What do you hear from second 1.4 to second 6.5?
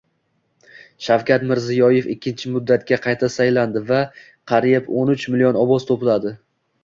Mirziyoyev ikkinchi muddatga qayta saylandi va qariybo´n uchmillion ovoz to‘pladi